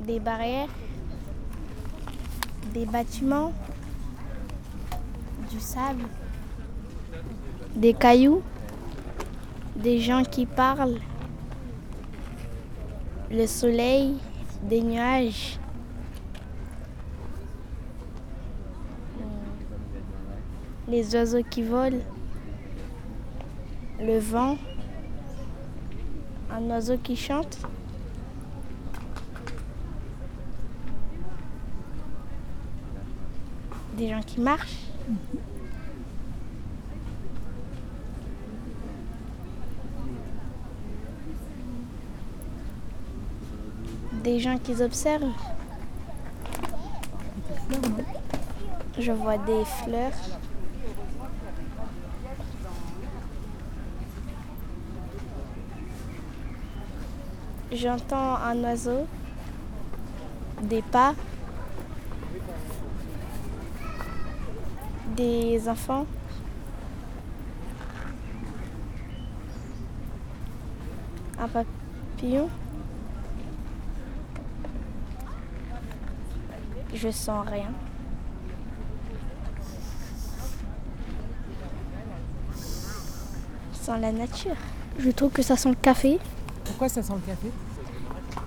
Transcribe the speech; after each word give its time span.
des 0.00 0.20
barrières, 0.20 0.68
des 2.72 2.86
bâtiments, 2.86 3.52
du 5.50 5.60
sable, 5.60 6.04
des 7.74 7.94
cailloux, 7.94 8.42
des 9.74 10.00
gens 10.00 10.22
qui 10.22 10.46
parlent, 10.46 11.00
le 13.30 13.46
soleil, 13.46 14.16
des 14.62 14.82
nuages. 14.82 15.58
Les 20.88 21.14
oiseaux 21.16 21.42
qui 21.42 21.62
volent, 21.62 21.98
le 23.98 24.18
vent, 24.18 24.56
un 26.50 26.62
oiseau 26.70 26.96
qui 26.96 27.16
chante. 27.16 27.58
Des 33.96 34.10
gens 34.10 34.20
qui 34.20 34.40
marchent. 34.40 34.76
Des 44.22 44.38
gens 44.38 44.58
qui 44.58 44.82
observent. 44.82 45.32
Je 48.98 49.12
vois 49.12 49.38
des 49.38 49.64
fleurs. 49.64 50.12
J'entends 57.72 58.36
un 58.36 58.62
oiseau, 58.62 59.06
des 60.62 60.82
pas, 60.82 61.14
des 65.16 65.68
enfants. 65.68 66.06
Un 71.38 71.48
papillon. 71.48 72.48
Je 76.94 77.10
sens 77.10 77.46
rien. 77.46 77.70
Je 83.72 83.78
sens 83.78 84.00
la 84.00 84.12
nature. 84.12 84.56
Je 84.98 85.10
trouve 85.10 85.30
que 85.30 85.42
ça 85.42 85.56
sent 85.56 85.70
le 85.70 85.74
café. 85.76 86.18
Pourquoi 86.64 86.88
ça 86.88 87.02
sent 87.02 87.12
le 87.14 87.20
café? 87.20 87.48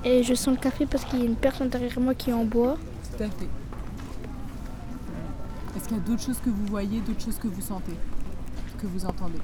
Et 0.04 0.24
je 0.24 0.34
sens 0.34 0.56
le 0.56 0.62
café 0.62 0.86
parce 0.86 1.04
qu'il 1.06 1.20
y 1.20 1.22
a 1.24 1.26
une 1.26 1.36
personne 1.36 1.70
derrière 1.70 2.00
moi 2.00 2.16
qui 2.16 2.32
en 2.34 2.44
boit. 2.44 2.78
Tout 3.18 3.24
à 3.24 3.28
fait. 3.28 3.48
Est-ce 5.76 5.88
qu'il 5.88 5.98
y 5.98 6.00
a 6.00 6.04
d'autres 6.04 6.22
choses 6.22 6.40
que 6.40 6.50
vous 6.50 6.66
voyez, 6.66 7.00
d'autres 7.02 7.22
choses 7.22 7.38
que 7.38 7.48
vous 7.48 7.62
sentez, 7.62 7.96
que 8.78 8.88
vous 8.88 9.06
entendez? 9.06 9.40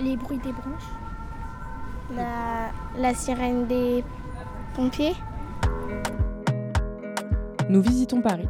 Les 0.00 0.16
bruits 0.16 0.38
des 0.38 0.52
branches? 0.52 0.90
La, 2.14 2.70
la 2.98 3.14
sirène 3.14 3.66
des 3.66 4.04
pompiers? 4.74 5.14
Nous 7.68 7.80
visitons 7.80 8.20
Paris, 8.20 8.48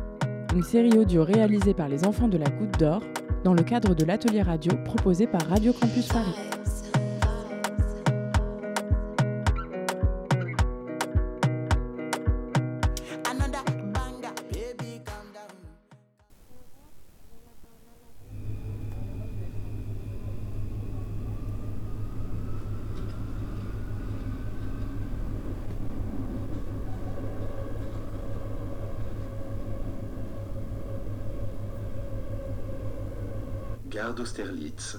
une 0.55 0.63
série 0.63 0.99
audio 0.99 1.25
réalisée 1.25 1.73
par 1.73 1.89
les 1.89 2.07
enfants 2.07 2.29
de 2.29 2.37
la 2.37 2.51
Goutte 2.51 2.79
d'Or 2.79 3.03
dans 3.45 3.55
le 3.55 3.63
cadre 3.63 3.95
de 3.95 4.05
l'atelier 4.05 4.43
radio 4.43 4.77
proposé 4.85 5.27
par 5.27 5.41
Radio 5.49 5.73
Campus 5.73 6.09
Paris. 6.09 6.35
Gare 33.97 34.13
d'Austerlitz. 34.13 34.99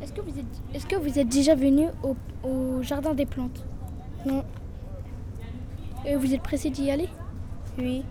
Est-ce 0.00 0.12
que, 0.12 0.20
vous 0.20 0.38
êtes, 0.38 0.44
est-ce 0.72 0.86
que 0.86 0.94
vous 0.94 1.18
êtes 1.18 1.28
déjà 1.28 1.56
venu 1.56 1.88
au, 2.04 2.14
au 2.46 2.82
jardin 2.84 3.12
des 3.12 3.26
plantes? 3.26 3.64
Non. 4.24 4.44
Et 6.06 6.14
vous 6.14 6.32
êtes 6.32 6.44
pressé 6.44 6.70
d'y 6.70 6.92
aller? 6.92 7.08
Oui. 7.76 8.04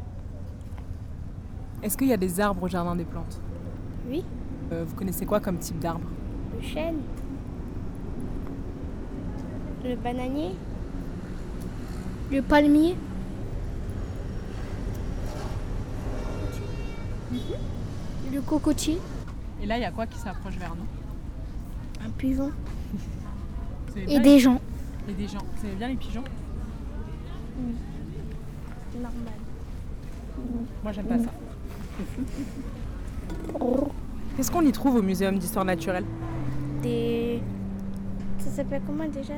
Est-ce 1.82 1.98
qu'il 1.98 2.10
y 2.10 2.14
a 2.14 2.18
des 2.18 2.42
arbres 2.42 2.64
au 2.64 2.68
jardin 2.68 2.98
des 2.98 3.06
plantes? 3.06 3.40
Oui. 4.10 4.26
Euh, 4.72 4.84
Vous 4.86 4.96
connaissez 4.96 5.26
quoi 5.26 5.40
comme 5.40 5.58
type 5.58 5.80
d'arbre? 5.80 6.08
Le 6.56 6.62
chêne. 6.62 6.98
Le 9.84 9.96
bananier. 9.96 10.56
Le 12.32 12.42
palmier. 12.42 12.96
Le 18.34 18.42
cocotier. 18.42 19.00
Et 19.62 19.66
là, 19.66 19.78
il 19.78 19.82
y 19.82 19.86
a 19.86 19.92
quoi 19.92 20.06
qui 20.06 20.18
s'approche 20.18 20.58
vers 20.58 20.76
nous? 20.76 20.86
Un 22.06 22.10
pigeon. 22.12 22.52
Et 23.96 24.20
des 24.20 24.40
gens. 24.40 24.62
et 25.10 25.14
des 25.14 25.28
gens. 25.28 25.40
Vous 25.56 25.66
aimez 25.66 25.76
bien 25.76 25.88
les 25.88 25.96
pigeons? 25.96 26.24
Normal. 28.96 29.12
Moi, 30.84 30.92
j'aime 30.92 31.06
pas 31.06 31.18
ça. 31.20 31.32
Qu'est-ce 34.38 34.52
qu'on 34.52 34.62
y 34.62 34.72
trouve 34.72 34.96
au 34.98 35.02
Muséum 35.02 35.38
d'histoire 35.40 35.66
naturelle 35.66 36.06
Des. 36.84 37.42
Ça 38.38 38.52
s'appelle 38.52 38.82
comment 38.86 39.06
déjà? 39.08 39.34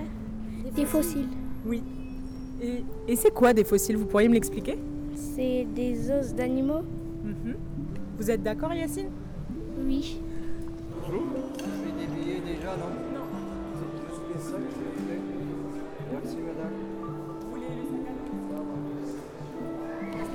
Des 0.76 0.86
fossiles. 0.86 1.30
Oui. 1.66 1.82
Et, 2.62 2.84
et 3.08 3.16
c'est 3.16 3.34
quoi 3.34 3.54
des 3.54 3.64
fossiles? 3.64 3.96
Vous 3.96 4.06
pourriez 4.06 4.28
me 4.28 4.34
l'expliquer? 4.34 4.78
C'est 5.16 5.66
des 5.74 6.12
os 6.12 6.34
d'animaux 6.34 6.82
Mhm. 7.24 7.56
Vous 8.18 8.30
êtes 8.32 8.44
d'accord, 8.44 8.74
Yacine? 8.74 9.10
Oui. 9.86 10.20
des 11.08 12.08
billets 12.08 12.40
déjà, 12.42 12.76
non? 12.78 12.92
Non. 13.14 13.26
C'est 14.34 14.52
ça 14.52 14.58
que 14.58 14.64
je 14.64 15.02
voulais. 15.02 15.20
Merci, 16.12 16.38
madame. 16.38 16.74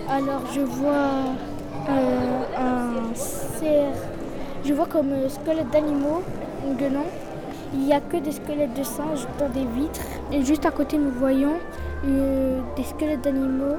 Alors 0.08 0.42
je 0.52 0.60
vois 0.60 1.36
euh, 1.88 2.42
un 2.58 3.14
cerf. 3.14 3.96
Je 4.64 4.72
vois 4.72 4.86
comme 4.86 5.12
euh, 5.12 5.28
squelette 5.28 5.70
d'animaux, 5.70 6.22
guenon. 6.78 7.04
Il 7.74 7.80
n'y 7.80 7.92
a 7.92 8.00
que 8.00 8.16
des 8.16 8.32
squelettes 8.32 8.72
de 8.72 8.82
singes 8.82 9.26
dans 9.38 9.50
des 9.50 9.66
vitres. 9.66 10.06
Et 10.32 10.42
juste 10.42 10.64
à 10.64 10.70
côté, 10.70 10.96
nous 10.96 11.10
voyons 11.10 11.56
euh, 12.06 12.60
des 12.74 12.84
squelettes 12.84 13.20
d'animaux, 13.20 13.76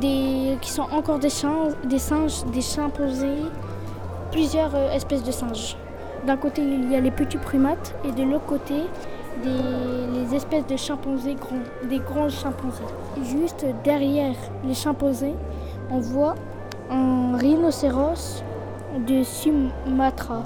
des 0.00 0.58
qui 0.60 0.72
sont 0.72 0.86
encore 0.90 1.20
des, 1.20 1.30
singes, 1.30 1.74
des 1.84 2.00
singes, 2.00 2.44
des 2.46 2.60
chimpanzés, 2.60 3.44
plusieurs 4.32 4.74
euh, 4.74 4.90
espèces 4.90 5.22
de 5.22 5.30
singes. 5.30 5.76
D'un 6.26 6.36
côté, 6.36 6.60
il 6.62 6.90
y 6.90 6.96
a 6.96 7.00
les 7.00 7.12
petits 7.12 7.38
primates 7.38 7.94
et 8.04 8.10
de 8.10 8.24
l'autre 8.24 8.46
côté, 8.46 8.82
des, 9.44 10.20
les 10.20 10.34
espèces 10.34 10.66
de 10.66 10.76
chimpanzés 10.76 11.36
grands, 11.36 11.88
des 11.88 12.00
grands 12.00 12.28
chimpanzés. 12.28 12.82
Juste 13.22 13.64
derrière 13.84 14.34
les 14.64 14.74
chimpanzés, 14.74 15.34
on 15.88 16.00
voit 16.00 16.34
un 16.90 17.36
rhinocéros 17.36 18.42
de 19.06 19.22
Sumatra, 19.22 20.42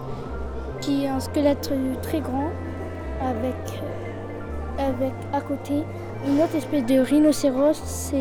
qui 0.81 1.05
est 1.05 1.09
un 1.09 1.21
squelette 1.21 1.71
très 2.03 2.21
grand 2.21 2.51
avec, 3.21 3.83
avec 4.79 5.13
à 5.33 5.41
côté 5.41 5.85
une 6.27 6.41
autre 6.43 6.57
espèce 6.57 6.85
de 6.87 6.99
rhinocéros 7.01 8.13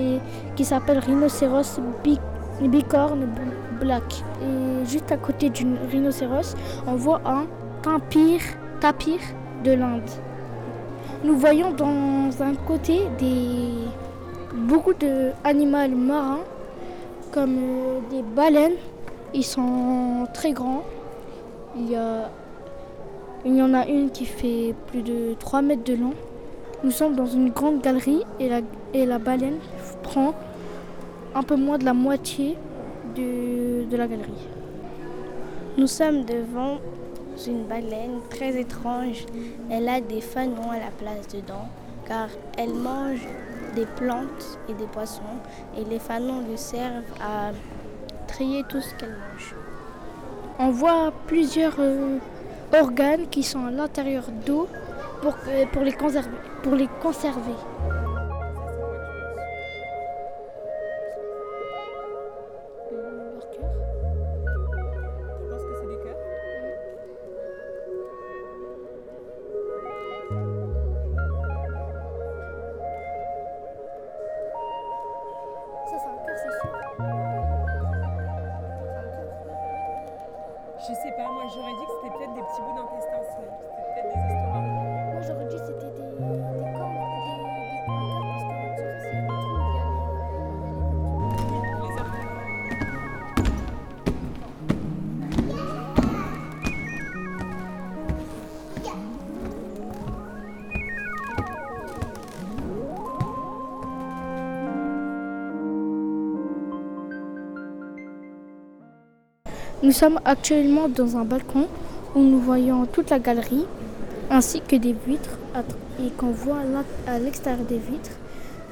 qui 0.55 0.65
s'appelle 0.65 0.99
rhinocéros 0.99 1.79
bi- 2.03 2.19
bicorne 2.61 3.27
black. 3.79 4.23
Et 4.41 4.85
juste 4.85 5.11
à 5.11 5.17
côté 5.17 5.49
du 5.49 5.65
rhinocéros, 5.91 6.55
on 6.87 6.95
voit 6.95 7.21
un 7.25 7.45
tapir, 7.81 8.39
tapir 8.79 9.17
de 9.63 9.71
l'Inde. 9.73 10.09
Nous 11.23 11.35
voyons 11.37 11.71
dans 11.71 12.31
un 12.41 12.55
côté 12.67 13.01
des, 13.19 13.69
beaucoup 14.55 14.93
d'animaux 14.93 15.95
marins 15.95 16.39
comme 17.31 17.57
euh, 17.57 17.99
des 18.09 18.23
baleines. 18.23 18.73
Ils 19.33 19.45
sont 19.45 20.27
très 20.33 20.51
grands. 20.51 20.83
Il 21.77 21.91
y 21.91 23.61
en 23.61 23.73
a 23.73 23.87
une 23.87 24.11
qui 24.11 24.25
fait 24.25 24.75
plus 24.87 25.01
de 25.01 25.35
3 25.39 25.61
mètres 25.61 25.83
de 25.83 25.95
long. 25.95 26.13
Nous 26.83 26.91
sommes 26.91 27.15
dans 27.15 27.27
une 27.27 27.49
grande 27.49 27.81
galerie 27.81 28.23
et 28.39 28.49
la, 28.49 28.61
et 28.93 29.05
la 29.05 29.19
baleine 29.19 29.59
prend 30.03 30.33
un 31.33 31.43
peu 31.43 31.55
moins 31.55 31.77
de 31.77 31.85
la 31.85 31.93
moitié 31.93 32.57
de, 33.15 33.85
de 33.89 33.97
la 33.97 34.07
galerie. 34.07 34.47
Nous 35.77 35.87
sommes 35.87 36.25
devant 36.25 36.79
une 37.47 37.63
baleine 37.63 38.19
très 38.29 38.59
étrange. 38.59 39.25
Elle 39.69 39.87
a 39.87 40.01
des 40.01 40.21
fanons 40.21 40.71
à 40.71 40.79
la 40.79 40.91
place 40.97 41.27
dedans 41.33 41.69
car 42.07 42.27
elle 42.57 42.73
mange 42.73 43.25
des 43.75 43.85
plantes 43.95 44.59
et 44.67 44.73
des 44.73 44.87
poissons 44.87 45.21
et 45.77 45.83
les 45.85 45.99
fanons 45.99 46.41
lui 46.49 46.57
servent 46.57 47.03
à 47.21 47.51
trier 48.31 48.63
tout 48.67 48.81
ce 48.81 48.93
qu'elle 48.95 49.09
mange. 49.09 49.55
On 50.59 50.69
voit 50.69 51.11
plusieurs 51.27 51.75
euh, 51.79 52.17
organes 52.73 53.27
qui 53.29 53.43
sont 53.43 53.65
à 53.65 53.71
l'intérieur 53.71 54.23
d'eau 54.45 54.67
pour, 55.21 55.35
les 55.83 55.93
conserver. 55.93 57.55
Nous 109.91 109.97
sommes 109.97 110.21
actuellement 110.23 110.87
dans 110.87 111.17
un 111.17 111.25
balcon 111.25 111.67
où 112.15 112.19
nous 112.21 112.39
voyons 112.39 112.85
toute 112.85 113.09
la 113.09 113.19
galerie 113.19 113.65
ainsi 114.29 114.61
que 114.61 114.77
des 114.77 114.95
vitres 115.05 115.37
et 116.01 116.09
qu'on 116.11 116.31
voit 116.31 116.59
à 117.05 117.19
l'extérieur 117.19 117.65
des 117.65 117.77
vitres, 117.77 118.11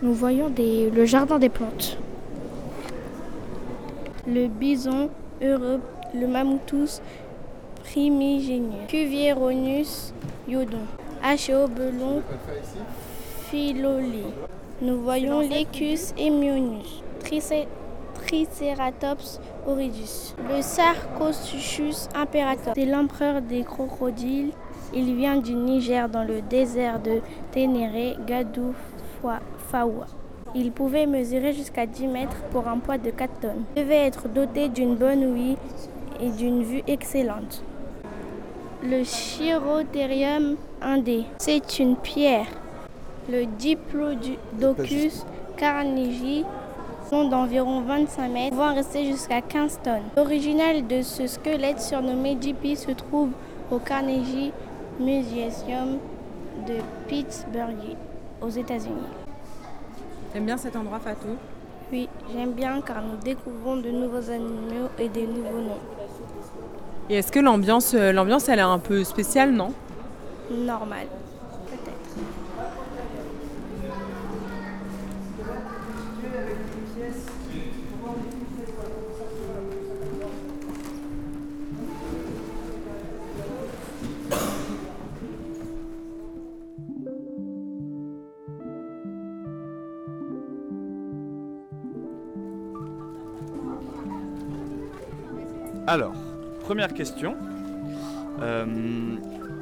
nous 0.02 0.14
voyons 0.14 0.50
des- 0.50 0.90
le 0.90 1.04
jardin 1.04 1.38
des 1.38 1.50
plantes. 1.50 1.98
Le 4.26 4.48
bison, 4.48 5.10
Europe, 5.42 5.82
le 6.16 6.26
mamoutus 6.26 7.02
primigénieux, 7.84 8.88
Cuvieronus 8.88 10.14
iodon, 10.48 10.86
Achéobelon 11.22 12.22
philolé. 13.50 14.24
Nous 14.82 15.02
voyons 15.02 15.42
l'Ecus 15.42 16.14
Tricé- 17.26 17.68
Triceratops 18.26 19.40
oridus, 19.68 20.34
le 20.50 20.62
Sarcosuchus 20.62 22.08
imperator. 22.16 22.74
C'est 22.76 22.86
l'empereur 22.86 23.42
des 23.42 23.64
crocodiles. 23.64 24.52
Il 24.94 25.16
vient 25.16 25.38
du 25.38 25.54
Niger 25.54 26.10
dans 26.10 26.24
le 26.24 26.42
désert 26.42 27.00
de 27.00 27.22
Ténéré, 27.52 28.16
Gadou, 28.26 28.74
Fa- 29.22 29.40
Fawa. 29.72 30.06
Il 30.56 30.72
pouvait 30.72 31.06
mesurer 31.06 31.54
jusqu'à 31.54 31.86
10 31.86 32.08
mètres 32.08 32.38
pour 32.52 32.68
un 32.68 32.78
poids 32.80 32.98
de 32.98 33.12
4 33.12 33.40
tonnes. 33.40 33.64
Il 33.76 33.84
devait 33.84 34.08
être 34.08 34.28
doté 34.28 34.68
d'une 34.70 34.96
bonne 34.96 35.24
ouïe 35.26 35.58
et 36.20 36.30
d'une 36.30 36.64
vue 36.64 36.82
excellente. 36.88 37.64
Le 38.84 39.04
Chirotherium 39.04 40.56
indé, 40.82 41.26
c'est 41.38 41.80
une 41.80 41.96
pierre. 41.98 42.48
Le 43.32 43.46
Diplodocus 43.46 45.26
carnegie, 45.58 46.46
d'environ 47.10 47.82
25 47.82 48.30
mètres, 48.30 48.50
pouvant 48.52 48.74
rester 48.74 49.06
jusqu'à 49.06 49.42
15 49.42 49.80
tonnes. 49.84 50.04
L'original 50.16 50.86
de 50.86 51.02
ce 51.02 51.26
squelette 51.26 51.82
surnommé 51.82 52.38
JP 52.40 52.76
se 52.76 52.92
trouve 52.92 53.30
au 53.72 53.80
Carnegie 53.80 54.52
Museum 55.00 55.98
de 56.68 56.76
Pittsburgh, 57.08 57.96
aux 58.42 58.50
États-Unis. 58.50 58.96
T'aimes 60.32 60.46
bien 60.46 60.58
cet 60.58 60.76
endroit, 60.76 61.00
Fatou? 61.00 61.30
Oui, 61.92 62.08
j'aime 62.32 62.52
bien 62.52 62.82
car 62.82 63.02
nous 63.02 63.18
découvrons 63.24 63.78
de 63.78 63.90
nouveaux 63.90 64.30
animaux 64.30 64.90
et 65.00 65.10
des 65.10 65.26
nouveaux 65.26 65.62
noms. 65.62 65.80
Et 67.10 67.16
est-ce 67.16 67.32
que 67.32 67.40
l'ambiance, 67.40 67.96
euh, 67.96 68.12
l'ambiance, 68.12 68.48
elle 68.50 68.60
est 68.60 68.62
un 68.62 68.78
peu 68.78 69.04
spéciale, 69.04 69.52
non? 69.52 69.74
Normal, 70.52 71.08
Alors, 95.90 96.14
première 96.66 96.94
question. 96.94 97.36
Euh, 98.44 98.64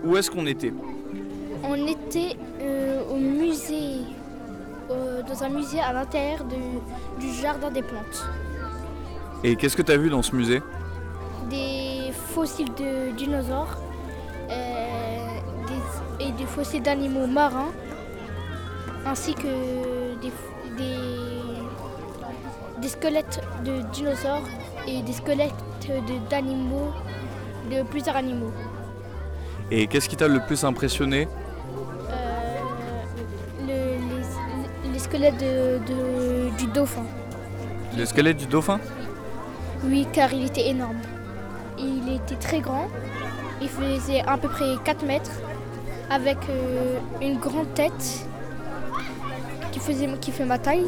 où 0.04 0.18
est-ce 0.18 0.30
qu'on 0.30 0.46
était? 0.46 0.74
On 1.64 1.88
était 1.88 2.36
euh, 2.62 3.02
au 3.10 3.16
musée, 3.16 4.02
euh, 4.92 5.22
dans 5.24 5.42
un 5.42 5.48
musée 5.48 5.80
à 5.80 5.94
l'intérieur 5.94 6.44
de- 6.44 7.22
du 7.22 7.32
jardin 7.32 7.72
des 7.72 7.82
plantes. 7.82 8.26
Et 9.46 9.56
qu'est-ce 9.56 9.78
que 9.78 9.82
tu 9.84 9.92
as 9.94 9.98
vu 9.98 10.10
dans 10.10 10.22
ce 10.22 10.36
musée? 10.36 10.62
Des 11.50 12.12
fossiles 12.12 12.74
de 12.74 13.16
dinosaures 13.16 13.78
des- 14.50 16.26
et 16.26 16.32
des 16.34 16.46
fossiles 16.46 16.82
d'animaux 16.84 17.26
marins, 17.28 17.72
ainsi 19.06 19.34
que 19.34 19.48
des, 20.22 20.28
f- 20.28 20.76
des- 20.78 21.62
des 22.82 22.88
squelettes 22.90 23.40
de 23.64 23.82
dinosaures 23.94 24.44
et 24.90 25.02
des 25.04 25.14
squelettes 25.14 25.64
de- 25.86 26.30
d'animaux, 26.30 26.92
de 27.72 27.84
plusieurs 27.84 28.16
animaux. 28.16 28.52
Et 29.72 29.88
qu'est-ce 29.88 30.08
qui 30.10 30.16
t'a 30.16 30.28
le 30.28 30.40
plus 30.46 30.64
impressionné? 30.64 31.28
Euh, 32.10 33.68
le- 33.68 33.68
les, 34.88 34.92
les 34.94 35.00
squelettes 35.00 35.38
de- 35.38 35.80
de- 35.88 36.58
du 36.58 36.68
dauphin. 36.68 37.04
Le 37.98 38.06
squelette 38.06 38.38
du 38.38 38.46
dauphin? 38.46 38.80
Oui, 39.84 40.08
car 40.12 40.34
il 40.34 40.46
était 40.46 40.68
énorme. 40.70 40.98
Il 41.78 42.12
était 42.16 42.36
très 42.36 42.60
grand. 42.62 42.88
Il 43.62 43.70
faisait 43.70 44.22
à 44.26 44.38
peu 44.38 44.48
près 44.50 44.76
4 44.84 45.06
mètres 45.06 45.32
avec 46.10 46.38
euh, 46.50 46.98
une 47.22 47.38
grande 47.38 47.74
tête 47.74 48.26
qui, 49.72 49.80
faisait, 49.80 50.08
qui 50.22 50.32
fait 50.32 50.46
ma 50.46 50.58
taille. 50.58 50.88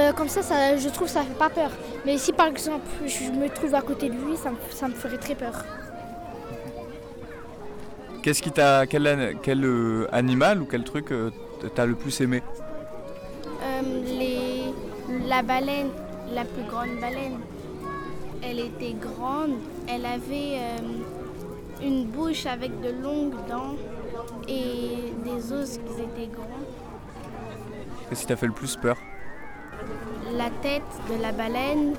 Euh, 0.00 0.12
comme 0.12 0.28
ça, 0.28 0.42
ça, 0.42 0.76
je 0.78 0.88
trouve 0.88 1.08
que 1.08 1.12
ça 1.12 1.22
fait 1.22 1.34
pas 1.38 1.50
peur. 1.50 1.70
Mais 2.06 2.16
si 2.16 2.32
par 2.32 2.46
exemple 2.46 2.86
je 3.06 3.24
me 3.30 3.48
trouve 3.50 3.74
à 3.74 3.82
côté 3.82 4.08
de 4.08 4.14
lui, 4.14 4.34
ça 4.36 4.50
me, 4.50 4.56
ça 4.70 4.88
me 4.88 4.94
ferait 4.94 5.18
très 5.18 5.34
peur. 5.34 5.52
Qu'est-ce 8.22 8.40
qui 8.42 8.50
t'a 8.50 8.86
quel, 8.86 9.06
euh, 9.06 10.06
animal 10.12 10.62
ou 10.62 10.64
quel 10.64 10.84
truc 10.84 11.12
euh, 11.12 11.30
t'as 11.74 11.84
le 11.86 11.94
plus 11.94 12.18
aimé? 12.20 12.42
Euh, 13.62 13.82
les- 14.06 14.72
la 15.28 15.42
baleine, 15.42 15.90
la 16.32 16.44
plus 16.44 16.62
grande 16.64 16.98
baleine, 17.00 17.38
elle 18.42 18.60
était 18.60 18.94
grande. 18.94 19.56
Elle 19.86 20.06
avait 20.06 20.56
euh, 20.58 21.82
une 21.82 22.04
bouche 22.06 22.46
avec 22.46 22.72
de 22.80 22.90
longues 23.02 23.34
dents 23.48 23.76
et 24.48 25.12
des 25.24 25.52
os 25.52 25.78
qui 25.78 26.02
étaient 26.02 26.32
grands. 26.32 26.64
Qu'est-ce 28.08 28.22
qui 28.22 28.26
t'a 28.28 28.36
fait 28.36 28.46
le 28.46 28.52
plus 28.52 28.76
peur? 28.76 28.96
La 30.36 30.50
tête 30.62 30.82
de 31.10 31.20
la 31.20 31.32
baleine 31.32 31.94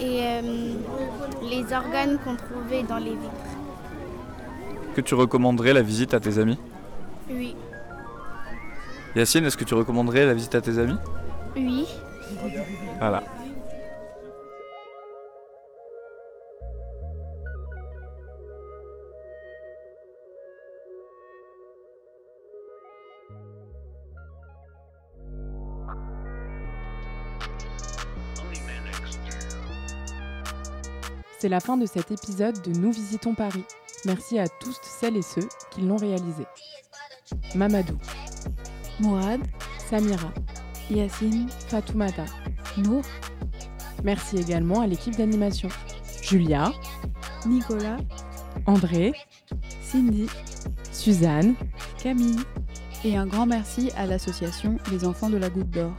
et 0.00 0.20
euh, 0.22 0.74
les 1.42 1.62
organes 1.74 2.18
qu'on 2.24 2.36
trouvait 2.36 2.82
dans 2.82 2.98
les 2.98 3.10
vitres. 3.10 3.54
Que 4.94 5.00
tu 5.00 5.14
recommanderais 5.14 5.72
la 5.72 5.82
visite 5.82 6.14
à 6.14 6.20
tes 6.20 6.38
amis? 6.38 6.58
Oui, 7.30 7.54
Yacine, 9.16 9.44
est-ce 9.46 9.56
que 9.56 9.64
tu 9.64 9.74
recommanderais 9.74 10.26
la 10.26 10.34
visite 10.34 10.54
à 10.54 10.60
tes 10.60 10.78
amis? 10.78 10.96
Oui. 11.56 11.86
Voilà. 12.98 13.22
C'est 31.38 31.48
la 31.48 31.60
fin 31.60 31.76
de 31.76 31.86
cet 31.86 32.10
épisode 32.10 32.60
de 32.62 32.78
Nous 32.78 32.90
visitons 32.90 33.34
Paris. 33.34 33.64
Merci 34.04 34.38
à 34.38 34.48
tous 34.48 34.78
celles 34.82 35.16
et 35.16 35.22
ceux 35.22 35.48
qui 35.70 35.82
l'ont 35.82 35.96
réalisé. 35.96 36.44
Mamadou, 37.54 37.96
Mourad, 39.00 39.40
Samira, 39.88 40.32
Yacine, 40.90 41.48
Fatoumata. 41.68 42.24
Nour, 42.76 43.02
Merci 44.04 44.38
également 44.38 44.80
à 44.80 44.86
l'équipe 44.86 45.16
d'animation. 45.16 45.68
Julia, 46.22 46.72
Nicolas, 47.46 47.96
André, 48.66 49.12
Cindy, 49.82 50.26
Suzanne, 50.92 51.54
Camille. 52.02 52.40
Et 53.04 53.16
un 53.16 53.26
grand 53.26 53.46
merci 53.46 53.90
à 53.96 54.06
l'association 54.06 54.76
Les 54.90 55.04
Enfants 55.04 55.30
de 55.30 55.36
la 55.36 55.50
Goutte 55.50 55.70
d'Or. 55.70 55.92